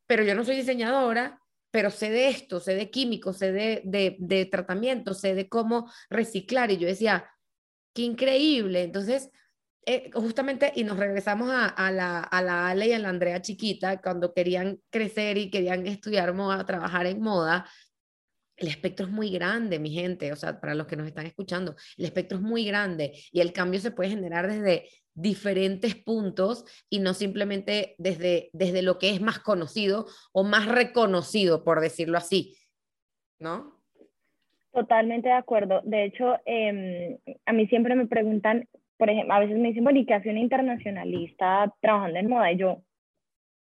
[0.06, 1.42] pero yo no soy diseñadora,
[1.74, 5.92] pero sé de esto, sé de químicos, sé de, de, de tratamiento, sé de cómo
[6.08, 6.70] reciclar.
[6.70, 7.28] Y yo decía,
[7.96, 8.84] qué increíble.
[8.84, 9.32] Entonces,
[9.88, 13.42] eh, justamente, y nos regresamos a, a, la, a la Ale y a la Andrea
[13.42, 17.68] chiquita, cuando querían crecer y querían estudiar moda, trabajar en moda,
[18.56, 21.76] el espectro es muy grande, mi gente, o sea, para los que nos están escuchando,
[21.98, 27.00] el espectro es muy grande y el cambio se puede generar desde diferentes puntos y
[27.00, 32.56] no simplemente desde, desde lo que es más conocido o más reconocido, por decirlo así,
[33.40, 33.80] ¿no?
[34.72, 35.82] Totalmente de acuerdo.
[35.84, 40.00] De hecho, em, a mí siempre me preguntan, por ejemplo, a veces me dicen, bueno,
[40.00, 42.52] ¿y qué hace un internacionalista trabajando en moda?
[42.52, 42.82] Y yo,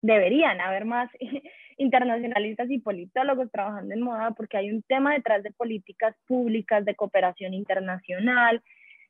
[0.03, 1.11] deberían haber más
[1.79, 6.95] internacionalistas y politólogos trabajando en moda porque hay un tema detrás de políticas públicas de
[6.95, 8.63] cooperación internacional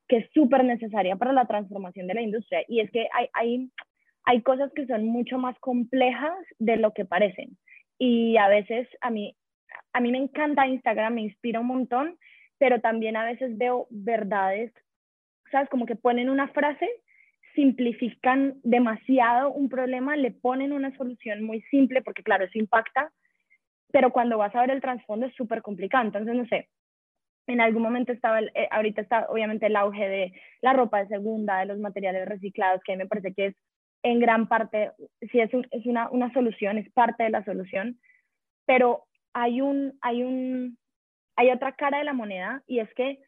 [0.08, 2.62] que es súper necesaria para la transformación de la industria.
[2.68, 3.70] Y es que hay, hay,
[4.24, 7.56] hay cosas que son mucho más complejas de lo que parecen.
[7.98, 9.36] Y a veces a mí,
[9.92, 12.18] a mí me encanta Instagram, me inspira un montón,
[12.58, 14.72] pero también a veces veo verdades,
[15.50, 15.68] ¿sabes?
[15.68, 16.88] Como que ponen una frase
[17.56, 23.10] simplifican demasiado un problema, le ponen una solución muy simple, porque claro, eso impacta,
[23.90, 26.04] pero cuando vas a ver el trasfondo es súper complicado.
[26.04, 26.68] Entonces, no sé,
[27.46, 31.60] en algún momento estaba, eh, ahorita está obviamente el auge de la ropa de segunda,
[31.60, 33.56] de los materiales reciclados, que me parece que es
[34.02, 34.92] en gran parte,
[35.32, 35.50] sí es,
[35.84, 37.98] una, una solución, es parte de la solución,
[38.64, 40.78] pero hay un, hay un,
[41.36, 43.18] hay otra cara de la moneda y es que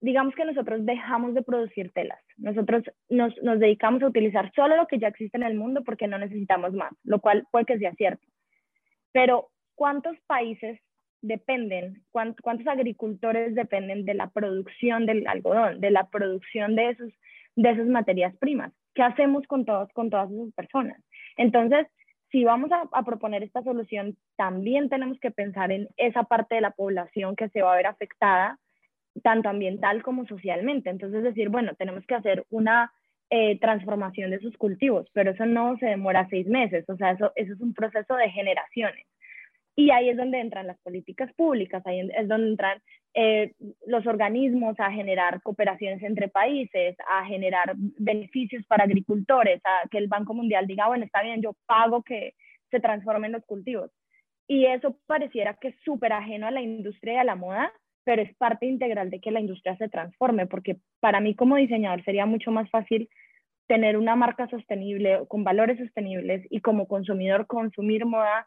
[0.00, 2.20] digamos que nosotros dejamos de producir telas.
[2.36, 6.06] Nosotros nos, nos, dedicamos a utilizar solo lo que ya existe en el mundo porque
[6.06, 8.26] no necesitamos más, lo cual puede que sea cierto.
[9.12, 10.78] Pero, ¿cuántos países
[11.26, 17.12] dependen, cuántos, agricultores dependen de la producción del algodón, de la producción de, esos,
[17.56, 18.72] de esas materias primas?
[18.94, 21.02] ¿Qué hacemos con, todos, con todas esas personas?
[21.36, 21.86] Entonces,
[22.30, 26.72] si vamos a, proponer esta solución, también tenemos que pensar en esa parte de la
[26.72, 28.58] población que se va a ver afectada
[29.22, 30.90] tanto ambiental como socialmente.
[30.90, 32.92] Entonces, decir, bueno, tenemos que hacer una
[33.30, 37.32] eh, transformación de sus cultivos, pero eso no se demora seis meses, o sea, eso,
[37.34, 39.04] eso es un proceso de generaciones.
[39.78, 43.52] Y ahí es donde entran las políticas públicas, ahí es donde entran eh,
[43.86, 50.08] los organismos a generar cooperaciones entre países, a generar beneficios para agricultores, a que el
[50.08, 52.32] Banco Mundial diga, bueno, está bien, yo pago que
[52.70, 53.90] se transformen los cultivos.
[54.48, 57.70] Y eso pareciera que es súper ajeno a la industria y a la moda,
[58.04, 62.02] pero es parte integral de que la industria se transforme, porque para mí como diseñador
[62.04, 63.10] sería mucho más fácil
[63.66, 68.46] tener una marca sostenible, con valores sostenibles y como consumidor consumir moda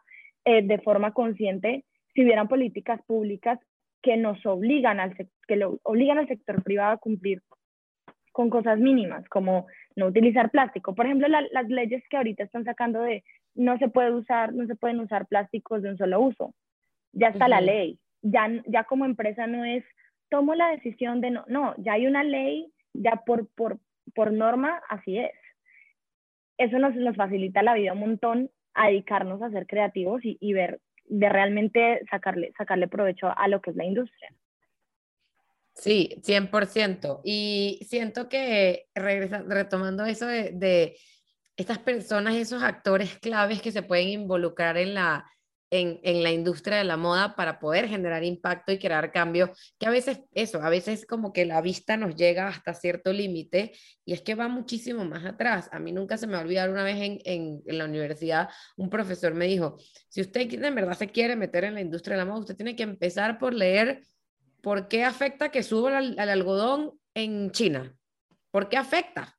[0.50, 3.60] eh, de forma consciente si hubieran políticas públicas
[4.02, 5.14] que nos obligan al,
[5.46, 7.40] que lo, obligan al sector privado a cumplir
[8.32, 10.94] con cosas mínimas, como no utilizar plástico.
[10.94, 13.22] Por ejemplo, las leyes que ahorita están sacando de
[13.54, 16.52] no se puede usar, no se pueden usar plásticos de un solo uso.
[17.12, 19.84] Ya está la ley, ya, como empresa no es,
[20.30, 23.78] tomo la decisión de no, no, ya hay una ley, ya por, por,
[24.16, 25.32] por norma, así es.
[26.58, 30.80] Eso nos, nos facilita la vida un montón a dedicarnos a ser creativos y, ver,
[31.06, 34.34] de realmente sacarle, sacarle provecho a lo que es la industria.
[35.74, 37.20] Sí, 100%.
[37.24, 40.96] Y siento que, retomando eso de, de,
[41.56, 45.24] estas personas, esos actores claves que se pueden involucrar en la,
[45.70, 49.86] en, en, la industria de la moda para poder generar impacto y crear cambio, que
[49.86, 53.72] a veces eso, a veces como que la vista nos llega hasta cierto límite
[54.04, 55.68] y es que va muchísimo más atrás.
[55.72, 58.48] A mí nunca se me va a olvidar una vez en, en, en la universidad,
[58.76, 59.78] un profesor me dijo,
[60.08, 62.76] si usted en verdad se quiere meter en la industria de la moda, usted tiene
[62.76, 64.02] que empezar por leer
[64.62, 67.96] por qué afecta que suba el, el algodón en China.
[68.50, 69.36] ¿Por qué afecta?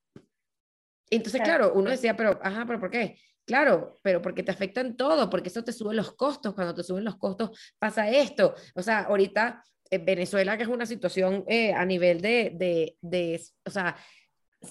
[1.10, 3.18] Entonces, claro, uno decía, pero, ajá, pero ¿por qué?
[3.46, 6.54] Claro, pero porque te afectan todo, porque eso te sube los costos.
[6.54, 8.56] Cuando te suben los costos pasa esto.
[8.76, 13.42] O sea, ahorita en Venezuela, que es una situación eh, a nivel de, de, de,
[13.66, 13.98] o sea,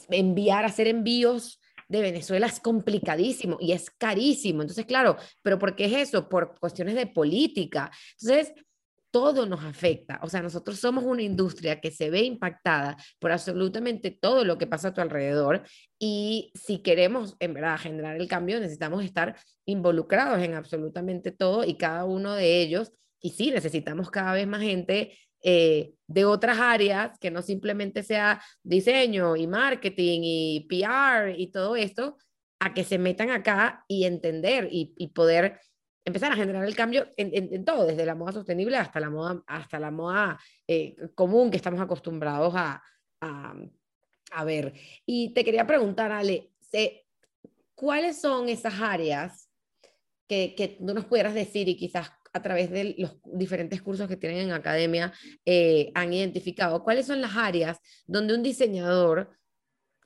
[0.08, 4.62] enviar, hacer envíos de Venezuela es complicadísimo y es carísimo.
[4.62, 6.28] Entonces, claro, pero ¿por qué es eso?
[6.28, 7.90] Por cuestiones de política.
[8.20, 8.54] Entonces,
[9.10, 10.20] todo nos afecta.
[10.22, 14.66] O sea, nosotros somos una industria que se ve impactada por absolutamente todo lo que
[14.66, 15.62] pasa a tu alrededor
[15.98, 21.74] y si queremos en verdad generar el cambio, necesitamos estar involucrados en absolutamente todo y
[21.74, 22.92] cada uno de ellos.
[23.20, 28.42] Y sí, necesitamos cada vez más gente eh, de otras áreas que no simplemente sea
[28.62, 32.16] diseño y marketing y PR y todo esto,
[32.60, 35.58] a que se metan acá y entender y, y poder
[36.04, 39.78] empezar a generar el cambio en, todo, desde la moda sostenible hasta la moda, hasta
[39.78, 42.82] la moda eh, común que estamos acostumbrados a,
[43.20, 44.72] a, ver.
[45.04, 46.50] Y te quería preguntar, Ale,
[47.74, 49.48] ¿cuáles son esas áreas
[50.26, 54.16] que, que tú nos pudieras decir y quizás a través de los diferentes cursos que
[54.16, 55.12] tienen en academia
[55.44, 56.82] eh, han identificado?
[56.82, 59.30] ¿Cuáles son las áreas donde un diseñador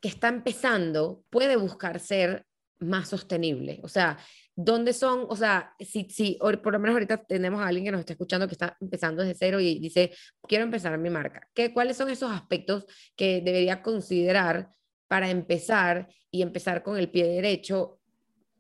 [0.00, 2.46] que está empezando puede buscar ser
[2.78, 3.80] más sostenible?
[3.82, 4.18] O sea,
[4.54, 5.26] ¿dónde son?
[5.28, 8.46] O sea, si, si por lo menos ahorita tenemos a alguien que nos está escuchando
[8.46, 11.48] que está empezando desde cero y dice, quiero empezar mi marca.
[11.54, 14.68] ¿Qué, ¿Cuáles son esos aspectos que debería considerar
[15.08, 18.00] para empezar y empezar con el pie derecho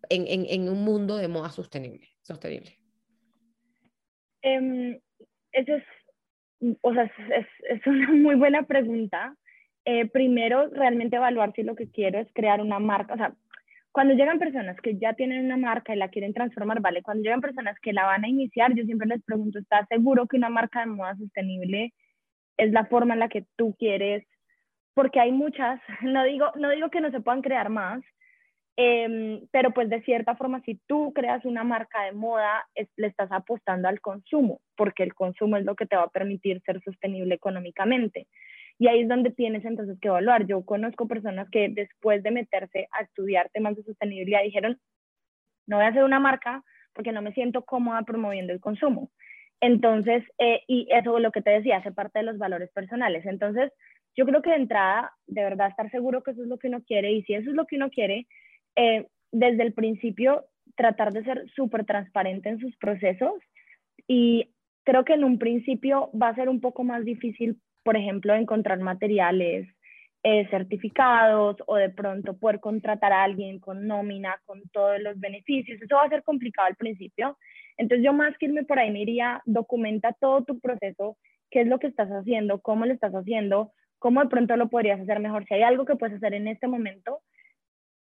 [0.08, 2.08] en, en, en un mundo de moda sostenible?
[2.24, 2.78] sostenible?
[4.42, 5.00] Eh,
[5.52, 5.84] eso es,
[6.80, 9.36] o sea, es, es, una muy buena pregunta.
[9.84, 13.14] Eh, primero, realmente evaluar si lo que quiero es crear una marca.
[13.14, 13.34] O sea,
[13.94, 17.02] cuando llegan personas que ya tienen una marca y la quieren transformar, vale.
[17.02, 20.36] Cuando llegan personas que la van a iniciar, yo siempre les pregunto, ¿estás seguro que
[20.36, 21.94] una marca de moda sostenible
[22.56, 24.26] es la forma en la que tú quieres?
[24.94, 28.02] Porque hay muchas, no digo, no digo que no se puedan crear más,
[28.76, 33.30] Em, pero pues de cierta forma, si tú creas una marca de moda, le estás
[33.30, 37.34] apostando al consumo, porque el consumo es lo que te va a permitir ser sostenible
[37.36, 38.26] económicamente.
[38.78, 40.46] Y ahí es donde tienes entonces que evaluar.
[40.46, 44.78] Yo conozco personas que después de meterse a estudiar temas de sostenibilidad dijeron,
[45.66, 49.10] no voy a hacer una marca porque no me siento cómoda promoviendo el consumo.
[49.60, 53.24] Entonces, eh, y eso es lo que te decía, hace parte de los valores personales.
[53.26, 53.72] Entonces,
[54.16, 56.82] yo creo que de entrada, de verdad, estar seguro que eso es lo que uno
[56.82, 58.26] quiere y si eso es lo que uno quiere,
[58.76, 60.44] eh, desde el principio
[60.76, 63.34] tratar de ser súper transparente en sus procesos
[64.06, 64.50] y
[64.84, 68.80] creo que en un principio va a ser un poco más difícil, por ejemplo, encontrar
[68.80, 69.68] materiales
[70.26, 75.80] eh, certificados o de pronto poder contratar a alguien con nómina, con todos los beneficios.
[75.80, 77.36] Eso va a ser complicado al principio.
[77.76, 81.18] Entonces yo más que irme por ahí me iría, documenta todo tu proceso,
[81.50, 84.98] qué es lo que estás haciendo, cómo lo estás haciendo, cómo de pronto lo podrías
[84.98, 85.44] hacer mejor.
[85.44, 87.20] Si hay algo que puedes hacer en este momento,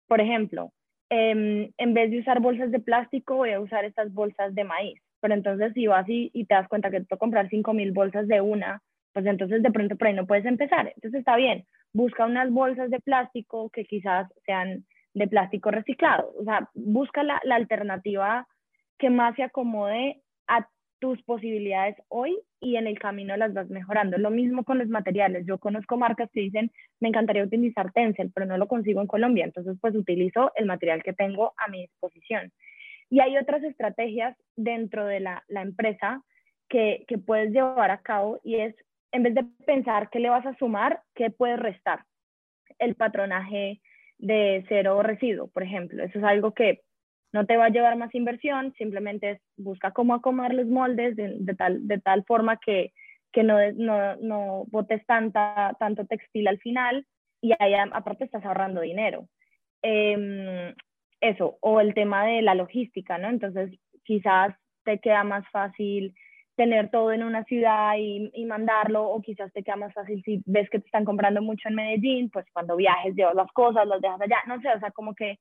[0.09, 0.73] por ejemplo,
[1.11, 5.01] em, en vez de usar bolsas de plástico, voy a usar estas bolsas de maíz.
[5.21, 8.27] Pero entonces si vas y, y te das cuenta que te puedo comprar 5.000 bolsas
[8.27, 8.81] de una,
[9.17, 10.93] pues entonces de pronto por ahí no puedes empezar.
[10.95, 16.35] Entonces está bien, busca unas bolsas de plástico que quizás sean de plástico reciclado.
[16.39, 18.47] O sea, busca la, la alternativa
[18.99, 24.19] que más se acomode a tus posibilidades hoy y en el camino las vas mejorando.
[24.19, 25.47] Lo mismo con los materiales.
[25.47, 29.47] Yo conozco marcas que dicen, me encantaría utilizar Tencel, pero no lo consigo en Colombia.
[29.47, 32.53] Entonces, pues utilizo el material que tengo a mi disposición.
[33.09, 36.23] Y hay otras estrategias dentro de la, la empresa
[36.69, 38.75] que, que puedes llevar a cabo y es,
[39.17, 42.05] en vez de pensar qué le vas a sumar, qué puedes restar.
[42.79, 43.81] El patronaje
[44.19, 46.05] de cero residuo, por ejemplo.
[46.05, 46.83] Eso es algo que
[47.33, 51.87] no te va a llevar más inversión, simplemente busca cómo acomodar los moldes de, tal,
[51.87, 52.93] de tal forma que,
[53.33, 57.07] que no, no, no botes tanta, tanto textil al final
[57.41, 59.29] y ahí aparte estás ahorrando dinero.
[59.83, 60.75] Em,
[61.21, 63.29] eso, o el tema de la logística, ¿no?
[63.29, 66.15] Entonces quizás te queda más fácil
[66.57, 70.43] tener todo en una ciudad y, y, mandarlo, o quizás te queda más fácil si
[70.47, 74.01] ves que te están comprando mucho en Medellín, pues cuando viajes llevas las cosas, las
[74.01, 75.39] dejas allá, no sé, o sea, como que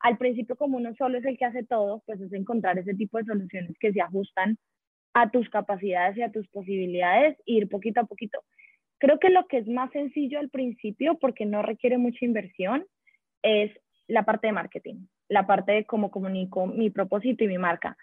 [0.00, 3.18] al principio como uno solo es el que hace todo, pues es encontrar ese tipo
[3.18, 4.56] de soluciones que se ajustan
[5.14, 8.40] a tus capacidades y a tus posibilidades e ir poquito a poquito.
[8.98, 12.84] Creo que lo que es más sencillo al principio, porque no requiere mucha inversión,
[13.42, 13.70] es
[14.06, 17.96] la parte de marketing, la parte de cómo comunico mi propósito y mi marca.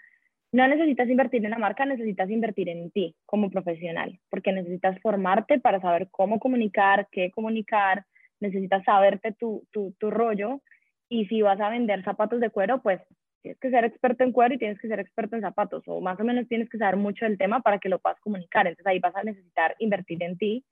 [0.51, 5.59] No necesitas invertir en la marca, necesitas invertir en ti como profesional, porque necesitas formarte
[5.59, 8.05] para saber cómo comunicar, qué comunicar,
[8.39, 10.62] necesitas saberte tu, tu, tu rollo
[11.07, 12.99] y si vas a vender zapatos de cuero, pues
[13.41, 16.19] tienes que ser experto en cuero y tienes que ser experto en zapatos, o más
[16.19, 18.67] o menos tienes que saber mucho del tema para que lo puedas comunicar.
[18.67, 20.65] Entonces ahí vas a necesitar invertir en ti,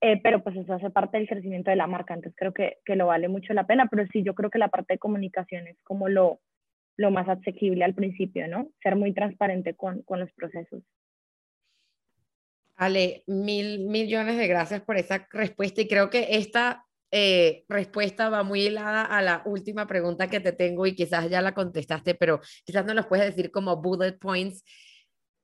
[0.00, 2.14] eh, pero pues eso hace parte del crecimiento de la marca.
[2.14, 4.68] Entonces creo que, que, lo vale mucho la pena, pero sí, yo creo que la
[4.68, 6.40] parte de comunicación es como lo,
[6.98, 8.70] lo más asequible al principio, ¿no?
[8.82, 10.82] Ser muy transparente con, con los procesos.
[12.74, 18.42] Ale, mil millones de gracias por esa respuesta y creo que esta eh, respuesta va
[18.42, 22.40] muy helada a la última pregunta que te tengo y quizás ya la contestaste, pero
[22.64, 24.64] quizás no los puedes decir como bullet points.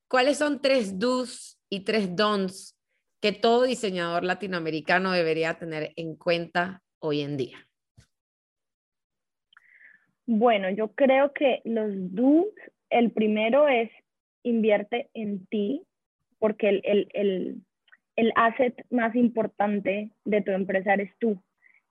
[0.09, 2.77] ¿Cuáles son tres do's y tres don'ts
[3.21, 7.69] que todo diseñador latinoamericano debería tener en cuenta hoy en día?
[10.27, 12.47] Bueno, yo creo que los do's,
[12.91, 13.91] el primero es
[14.43, 15.83] invierte en ti,
[16.39, 17.57] porque el, el, el,
[18.17, 21.43] el asset más importante de tu empresa eres tú.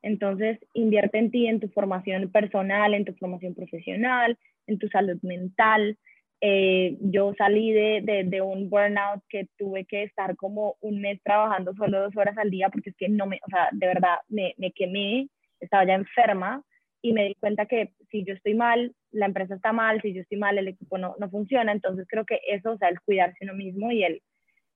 [0.01, 5.17] Entonces, invierte en ti, en tu formación personal, en tu formación profesional, en tu salud
[5.21, 5.97] mental.
[6.41, 11.73] Eh, yo salí de, de, un burnout que tuve que estar como un mes trabajando
[11.75, 14.53] solo dos horas al día porque es que no me, o sea, de verdad me,
[14.57, 15.29] me quemé,
[15.61, 16.61] estaba ya enferma
[17.03, 20.21] y me di cuenta que si yo estoy mal, la empresa está mal, si yo
[20.21, 21.73] estoy mal, el equipo no, no funciona.
[21.73, 24.21] Entonces creo que eso, o sea, el cuidarse uno mismo y el,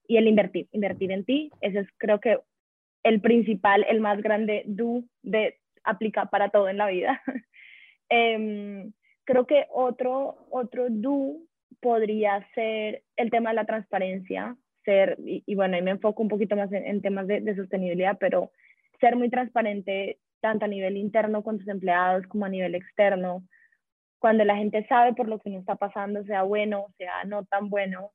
[0.06, 2.38] y el invertir, invertir en ti, eso es creo que
[3.02, 7.22] el principal, el más grande do de aplicar para todo en la vida.
[8.10, 8.92] Em,
[9.24, 11.36] creo que otro, otro do
[11.80, 16.56] podría ser el tema de la transparencia, ser, y, bueno, ahí me enfoco un poquito
[16.56, 18.50] más en, temas de, sostenibilidad, pero
[18.98, 23.42] ser muy transparente tanto a nivel interno con tus empleados como a nivel externo.
[24.18, 27.70] Cuando la gente sabe por lo que uno está pasando, sea bueno, sea no tan
[27.70, 28.12] bueno,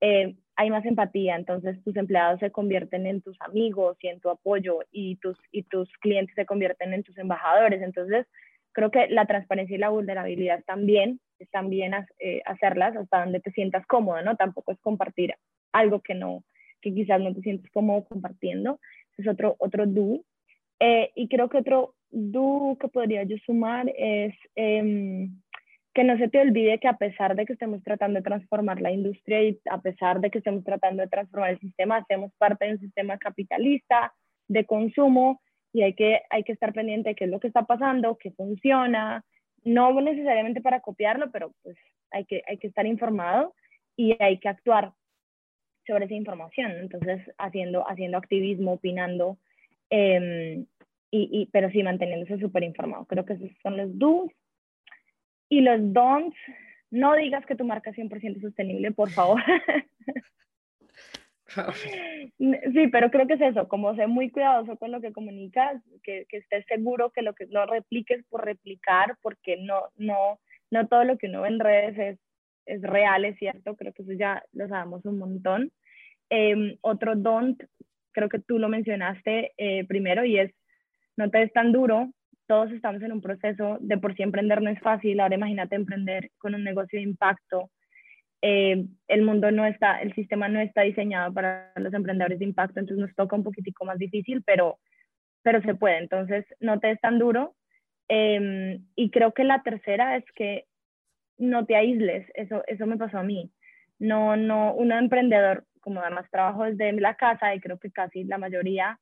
[0.00, 4.30] eh, hay más empatía, entonces tus empleados se convierten en tus amigos y en tu
[4.30, 7.82] apoyo y tus, y tus clientes se convierten en tus embajadores.
[7.82, 8.26] Entonces,
[8.72, 13.50] creo que la transparencia y la vulnerabilidad también, están bien eh, hacerlas hasta donde te
[13.52, 14.36] sientas cómodo, ¿no?
[14.36, 15.34] Tampoco es compartir
[15.72, 16.44] algo que no,
[16.80, 18.80] que quizás no te sientes cómodo compartiendo.
[19.16, 20.20] Es otro, otro do.
[20.80, 25.40] Eh, y creo que otro do que podría yo sumar es em,
[25.94, 28.90] que no se te olvide que a pesar de que estemos tratando de transformar la
[28.90, 32.72] industria y a pesar de que estemos tratando de transformar el sistema, hacemos parte de
[32.72, 34.12] un sistema capitalista
[34.48, 35.40] de consumo
[35.72, 38.32] y hay que, hay que estar pendiente de qué es lo que está pasando, qué
[38.32, 39.24] funciona,
[39.64, 41.76] no necesariamente para copiarlo, pero pues
[42.10, 43.54] hay que, hay que estar informado
[43.96, 44.92] y hay que actuar
[45.86, 46.72] sobre esa información.
[46.72, 49.38] Entonces, haciendo, haciendo activismo, opinando,
[49.90, 50.66] em,
[51.10, 53.04] y, y, pero sí manteniéndose súper informado.
[53.06, 54.32] Creo que esos son los do's
[55.48, 56.36] y los don'ts,
[56.90, 59.40] no digas que tu marca es 100% sostenible, por favor.
[62.38, 66.26] Sí, pero creo que es eso, como ser muy cuidadoso con lo que comunicas, que,
[66.28, 71.04] que, estés seguro que lo que no repliques por replicar, porque no, no, no todo
[71.04, 72.18] lo que uno ve en redes es,
[72.66, 75.70] es real, es cierto, creo que eso ya lo sabemos un montón.
[76.30, 77.62] Em, otro don't,
[78.14, 80.52] creo que tú lo mencionaste eh, primero, y es
[81.16, 82.10] no te des tan duro,
[82.46, 86.30] todos estamos en un proceso, de por sí emprender no es fácil, ahora imagínate emprender
[86.38, 87.70] con un negocio de impacto.
[88.42, 92.80] Eh, el mundo no está, el sistema no está diseñado para los emprendedores de impacto,
[92.80, 94.78] entonces nos toca un poquitico más difícil, pero,
[95.42, 97.54] pero se puede, entonces no te es tan duro.
[98.08, 100.66] Em, y creo que la tercera es que
[101.38, 103.50] no te aísles, eso, eso me pasó a mí.
[103.98, 108.38] No, no, un emprendedor, como además trabajo desde la casa y creo que casi la
[108.38, 108.98] mayoría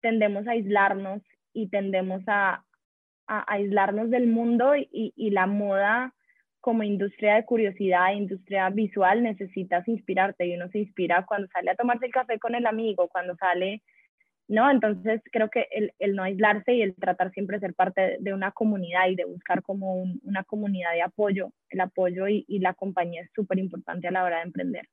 [0.00, 2.64] tendemos a aislarnos y tendemos a,
[3.28, 6.12] a aislarnos del mundo y, la moda
[6.60, 11.76] como industria de curiosidad, industria visual, necesitas inspirarte y uno se inspira cuando sale a
[11.76, 13.82] tomarse el café con el amigo, cuando sale,
[14.48, 14.70] ¿no?
[14.70, 18.50] Entonces creo que el, no aislarse y el tratar siempre de ser parte de una
[18.50, 23.22] comunidad y de buscar como una comunidad de apoyo, el apoyo y, y la compañía
[23.22, 24.88] es súper importante a la hora de emprender.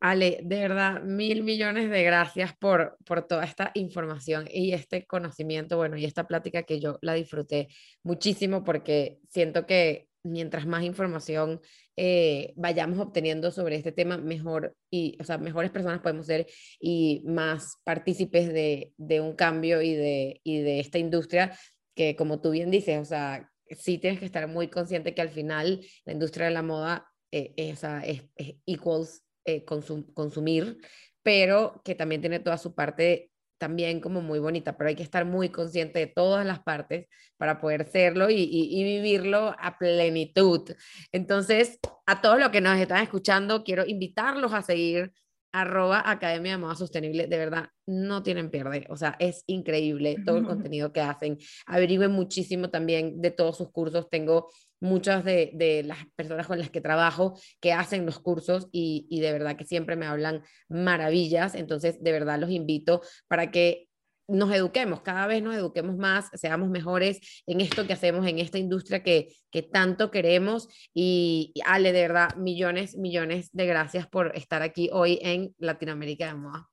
[0.00, 5.76] Ale, de verdad, mil millones de gracias por, por toda esta información y este conocimiento,
[5.76, 7.68] bueno, y esta plática que yo la disfruté
[8.02, 11.60] muchísimo porque siento que mientras más información
[11.96, 16.46] eh, vayamos obteniendo sobre este tema, mejor y, o sea, mejores personas podemos ser
[16.80, 21.54] y más partícipes de, de un cambio y de, y de esta industria
[21.94, 25.28] que, como tú bien dices, o sea, sí tienes que estar muy consciente que al
[25.28, 30.78] final la industria de la moda eh, es, es, es equals eh, consumir,
[31.22, 35.26] pero que también tiene toda su parte también como muy bonita, pero hay que estar
[35.26, 40.70] muy consciente de todas las partes para poder serlo y, y, vivirlo a plenitud.
[41.12, 45.12] Entonces, a todos los que nos están escuchando, quiero invitarlos a seguir
[45.52, 50.38] arroba Academia de Moda Sostenible, de verdad, no tienen pierde, o sea, es increíble todo
[50.38, 51.38] el contenido que hacen.
[51.66, 56.70] Averigüen muchísimo también de todos sus cursos, tengo muchas de, de las personas con las
[56.70, 61.54] que trabajo que hacen los cursos y, y de verdad que siempre me hablan maravillas,
[61.54, 63.90] entonces de verdad los invito para que
[64.30, 68.58] nos eduquemos, cada vez nos eduquemos más, seamos mejores en esto que hacemos, en esta
[68.58, 70.68] industria que, que tanto queremos.
[70.94, 76.34] Y, Ale, de verdad, millones, millones de gracias por estar aquí hoy en Latinoamérica de
[76.34, 76.68] Moda.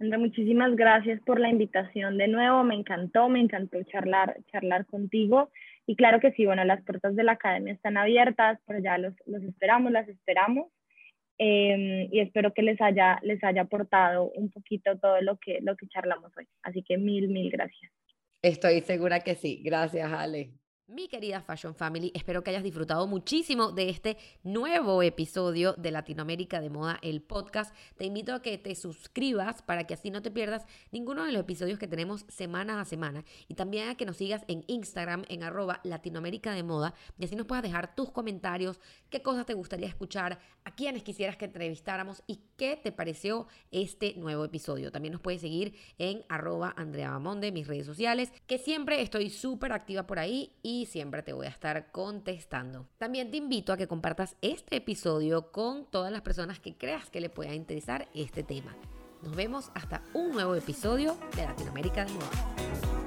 [0.00, 5.50] muchísimas gracias por la invitación de nuevo, me encantó, me encantó charlar, charlar contigo.
[5.88, 9.14] Y claro que sí, bueno, las puertas de la academia están abiertas, pero ya los,
[9.24, 10.66] los esperamos, las esperamos.
[11.38, 15.76] Em, y espero que les haya, les haya aportado un poquito todo lo que, lo
[15.76, 16.46] que charlamos hoy.
[16.62, 17.90] Así que mil, mil gracias.
[18.42, 19.62] Estoy segura que sí.
[19.64, 20.50] Gracias, Ale.
[20.90, 26.62] Mi querida Fashion Family, espero que hayas disfrutado muchísimo de este nuevo episodio de Latinoamérica
[26.62, 27.74] de Moda, el podcast.
[27.98, 31.42] Te invito a que te suscribas para que así no te pierdas ninguno de los
[31.42, 33.22] episodios que tenemos semana a semana.
[33.48, 37.36] Y también a que nos sigas en Instagram en arroba Latinoamérica de Moda y así
[37.36, 38.80] nos puedas dejar tus comentarios,
[39.10, 44.14] qué cosas te gustaría escuchar, a quienes quisieras que entrevistáramos y qué te pareció este
[44.14, 44.90] nuevo episodio.
[44.90, 49.72] También nos puedes seguir en arroba Andrea Bamonde, mis redes sociales, que siempre estoy súper
[49.72, 52.86] activa por ahí y siempre te voy a estar contestando.
[52.98, 57.20] También te invito a que compartas este episodio con todas las personas que creas que
[57.20, 58.76] le pueda interesar este tema.
[59.22, 62.97] Nos vemos hasta un nuevo episodio de Latinoamérica de.